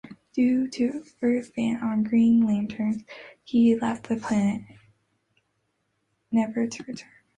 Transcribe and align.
Due 0.33 0.67
to 0.67 1.03
Earth's 1.21 1.51
ban 1.51 1.75
on 1.83 2.01
Green 2.01 2.41
Lanterns, 2.47 3.03
he 3.43 3.75
left 3.77 4.09
the 4.09 4.15
planet, 4.15 4.63
never 6.31 6.65
to 6.65 6.81
return. 6.87 7.09